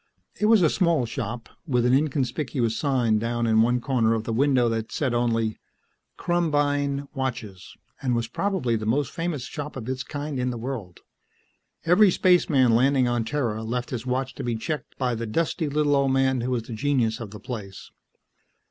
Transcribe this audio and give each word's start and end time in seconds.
It 0.39 0.47
was 0.47 0.63
a 0.63 0.69
small 0.71 1.05
shop, 1.05 1.47
with 1.67 1.85
an 1.85 1.93
inconspicuous 1.93 2.75
sign 2.75 3.19
down 3.19 3.45
in 3.45 3.61
one 3.61 3.79
corner 3.79 4.15
of 4.15 4.23
the 4.23 4.33
window 4.33 4.67
that 4.67 4.91
said 4.91 5.13
only, 5.13 5.59
"KRUMBEIN 6.17 7.07
watches," 7.13 7.75
and 8.01 8.15
was 8.15 8.27
probably 8.27 8.75
the 8.75 8.87
most 8.87 9.11
famous 9.11 9.43
shop 9.43 9.75
of 9.75 9.87
its 9.87 10.01
kind 10.01 10.39
in 10.39 10.49
the 10.49 10.57
world. 10.57 11.01
Every 11.85 12.09
spaceman 12.09 12.73
landing 12.73 13.07
on 13.07 13.25
Terra 13.25 13.61
left 13.63 13.91
his 13.91 14.03
watch 14.07 14.33
to 14.33 14.43
be 14.43 14.55
checked 14.55 14.97
by 14.97 15.13
the 15.13 15.27
dusty, 15.27 15.69
little 15.69 15.95
old 15.95 16.13
man 16.13 16.41
who 16.41 16.49
was 16.49 16.63
the 16.63 16.73
genius 16.73 17.19
of 17.19 17.29
the 17.29 17.39
place. 17.39 17.91